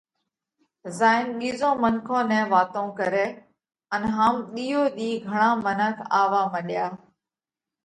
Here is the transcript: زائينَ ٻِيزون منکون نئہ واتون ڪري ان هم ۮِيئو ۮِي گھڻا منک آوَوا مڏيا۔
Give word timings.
زائينَ 0.97 1.27
ٻِيزون 1.39 1.75
منکون 1.81 2.23
نئہ 2.29 2.43
واتون 2.51 2.87
ڪري 2.99 3.25
ان 3.95 4.01
هم 4.15 4.35
ۮِيئو 4.53 4.81
ۮِي 4.95 5.09
گھڻا 5.27 5.49
منک 5.65 5.97
آوَوا 6.19 6.41
مڏيا۔ 6.53 6.85